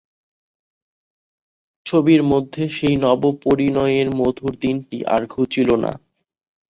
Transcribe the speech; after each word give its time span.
ছবির 1.85 2.21
মধ্যে 2.23 2.63
সেই 2.69 2.95
নবপরিণয়ের 3.03 4.07
মধুর 4.19 4.53
দিনটি 4.63 4.97
আর 5.07 5.21
ঘুচিল 5.33 5.69
না। 5.83 5.91